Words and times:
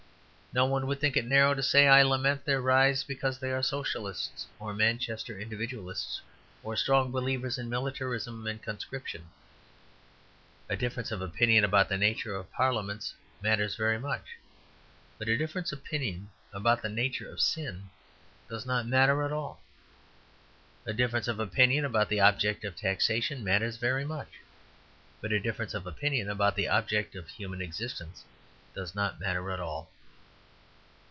No 0.53 0.65
one 0.65 0.85
would 0.87 0.99
think 0.99 1.15
it 1.15 1.23
narrow 1.23 1.53
to 1.53 1.63
say, 1.63 1.87
"I 1.87 2.01
lament 2.01 2.43
their 2.43 2.59
rise 2.59 3.05
because 3.05 3.39
they 3.39 3.53
are 3.53 3.63
Socialists, 3.63 4.47
or 4.59 4.73
Manchester 4.73 5.39
Individualists, 5.39 6.19
or 6.61 6.75
strong 6.75 7.09
believers 7.09 7.57
in 7.57 7.69
militarism 7.69 8.45
and 8.45 8.61
conscription." 8.61 9.29
A 10.67 10.75
difference 10.75 11.09
of 11.09 11.21
opinion 11.21 11.63
about 11.63 11.87
the 11.87 11.95
nature 11.97 12.35
of 12.35 12.51
Parliaments 12.51 13.13
matters 13.41 13.77
very 13.77 13.97
much; 13.97 14.35
but 15.17 15.29
a 15.29 15.37
difference 15.37 15.71
of 15.71 15.79
opinion 15.79 16.29
about 16.51 16.81
the 16.81 16.89
nature 16.89 17.31
of 17.31 17.39
sin 17.39 17.89
does 18.49 18.65
not 18.65 18.85
matter 18.85 19.23
at 19.23 19.31
all. 19.31 19.61
A 20.85 20.91
difference 20.91 21.29
of 21.29 21.39
opinion 21.39 21.85
about 21.85 22.09
the 22.09 22.19
object 22.19 22.65
of 22.65 22.75
taxation 22.75 23.41
matters 23.41 23.77
very 23.77 24.03
much; 24.03 24.31
but 25.21 25.31
a 25.31 25.39
difference 25.39 25.73
of 25.73 25.87
opinion 25.87 26.29
about 26.29 26.57
the 26.57 26.67
object 26.67 27.15
of 27.15 27.29
human 27.29 27.61
existence 27.61 28.25
does 28.75 28.93
not 28.93 29.17
matter 29.17 29.49
at 29.49 29.61
all. 29.61 29.89